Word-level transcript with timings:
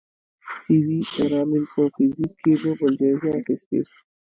سي 0.61 0.75
وي 0.87 0.99
رامن 1.31 1.63
په 1.73 1.81
فزیک 1.93 2.31
کې 2.41 2.51
نوبل 2.61 2.91
جایزه 2.99 3.29
اخیستې. 3.39 3.79